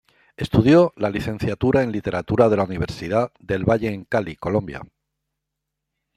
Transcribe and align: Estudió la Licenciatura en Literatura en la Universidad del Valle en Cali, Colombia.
Estudió 0.35 0.93
la 0.95 1.11
Licenciatura 1.11 1.83
en 1.83 1.91
Literatura 1.91 2.45
en 2.45 2.55
la 2.57 2.63
Universidad 2.63 3.31
del 3.39 3.65
Valle 3.69 3.93
en 3.93 4.03
Cali, 4.05 4.35
Colombia. 4.35 4.81